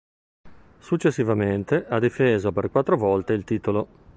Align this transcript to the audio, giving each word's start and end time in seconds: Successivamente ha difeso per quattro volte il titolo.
Successivamente 0.79 1.85
ha 1.87 1.99
difeso 1.99 2.51
per 2.51 2.71
quattro 2.71 2.97
volte 2.97 3.33
il 3.33 3.43
titolo. 3.43 4.09